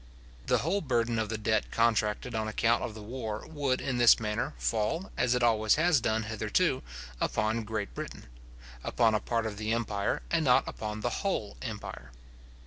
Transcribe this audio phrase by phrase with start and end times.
[0.47, 4.19] The whole burden of the debt contracted on account of the war would in this
[4.19, 6.81] manner fall, as it always has done hitherto,
[7.19, 8.25] upon Great Britain;
[8.83, 12.09] upon a part of the empire, and not upon the whole empire.